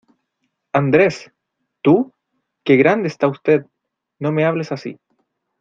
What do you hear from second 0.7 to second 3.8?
¡Andrés! ¿Tú? ¡Qué grande está usted!